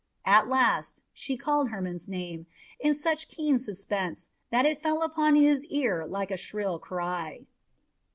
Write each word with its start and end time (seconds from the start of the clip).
At 0.25 0.47
last 0.47 1.03
she 1.13 1.37
called 1.37 1.69
Hermon's 1.69 2.07
name 2.07 2.47
in 2.79 2.95
such 2.95 3.27
keen 3.27 3.59
suspense 3.59 4.29
that 4.49 4.65
it 4.65 4.81
fell 4.81 5.03
upon 5.03 5.35
his 5.35 5.63
ear 5.65 6.07
like 6.07 6.31
a 6.31 6.37
shrill 6.37 6.79
cry. 6.79 7.45